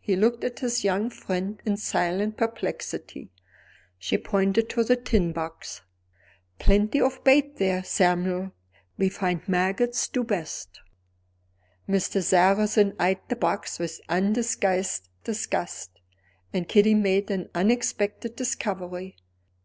He 0.00 0.16
looked 0.16 0.42
at 0.42 0.58
his 0.58 0.82
young 0.82 1.10
friend 1.10 1.62
in 1.64 1.76
silent 1.76 2.36
perplexity; 2.36 3.30
she 4.00 4.18
pointed 4.18 4.68
to 4.70 4.82
the 4.82 4.96
tin 4.96 5.30
box. 5.32 5.82
"Plenty 6.58 7.00
of 7.00 7.22
bait 7.22 7.58
there, 7.58 7.84
Samuel; 7.84 8.50
we 8.98 9.08
find 9.08 9.46
maggots 9.46 10.08
do 10.08 10.24
best." 10.24 10.80
Mr. 11.88 12.20
Sarrazin 12.20 12.96
eyed 12.98 13.20
the 13.28 13.36
box 13.36 13.78
with 13.78 14.00
undisguised 14.08 15.08
disgust; 15.22 16.00
and 16.52 16.66
Kitty 16.68 16.94
made 16.96 17.30
an 17.30 17.48
unexpected 17.54 18.34
discovery. 18.34 19.14